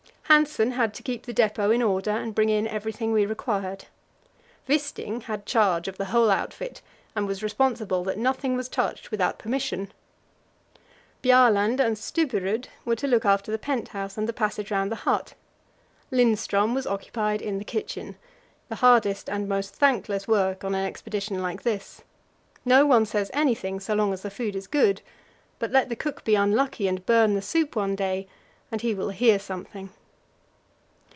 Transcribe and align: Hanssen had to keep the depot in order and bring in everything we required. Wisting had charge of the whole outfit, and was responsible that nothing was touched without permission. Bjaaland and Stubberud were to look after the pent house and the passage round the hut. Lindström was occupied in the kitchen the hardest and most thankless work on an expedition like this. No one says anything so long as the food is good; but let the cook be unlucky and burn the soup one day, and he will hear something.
Hanssen 0.33 0.71
had 0.75 0.93
to 0.93 1.03
keep 1.03 1.25
the 1.25 1.33
depot 1.33 1.71
in 1.71 1.83
order 1.83 2.11
and 2.11 2.33
bring 2.33 2.47
in 2.47 2.65
everything 2.65 3.11
we 3.11 3.25
required. 3.25 3.87
Wisting 4.65 5.19
had 5.23 5.45
charge 5.45 5.89
of 5.89 5.97
the 5.97 6.05
whole 6.05 6.31
outfit, 6.31 6.81
and 7.17 7.27
was 7.27 7.43
responsible 7.43 8.05
that 8.05 8.17
nothing 8.17 8.55
was 8.55 8.69
touched 8.69 9.11
without 9.11 9.37
permission. 9.37 9.91
Bjaaland 11.21 11.81
and 11.81 11.97
Stubberud 11.97 12.69
were 12.85 12.95
to 12.95 13.07
look 13.07 13.25
after 13.25 13.51
the 13.51 13.57
pent 13.59 13.89
house 13.89 14.17
and 14.17 14.25
the 14.25 14.31
passage 14.31 14.71
round 14.71 14.89
the 14.89 14.95
hut. 15.03 15.33
Lindström 16.13 16.73
was 16.73 16.87
occupied 16.87 17.41
in 17.41 17.57
the 17.57 17.65
kitchen 17.65 18.15
the 18.69 18.75
hardest 18.75 19.29
and 19.29 19.49
most 19.49 19.75
thankless 19.75 20.29
work 20.29 20.63
on 20.63 20.73
an 20.73 20.85
expedition 20.85 21.41
like 21.41 21.63
this. 21.63 22.03
No 22.63 22.85
one 22.85 23.05
says 23.05 23.31
anything 23.33 23.81
so 23.81 23.93
long 23.95 24.13
as 24.13 24.21
the 24.21 24.31
food 24.31 24.55
is 24.55 24.65
good; 24.65 25.01
but 25.59 25.71
let 25.71 25.89
the 25.89 25.95
cook 25.97 26.23
be 26.23 26.35
unlucky 26.35 26.87
and 26.87 27.05
burn 27.05 27.33
the 27.33 27.41
soup 27.41 27.75
one 27.75 27.97
day, 27.97 28.29
and 28.71 28.79
he 28.79 28.95
will 28.95 29.09
hear 29.09 29.37
something. 29.37 29.89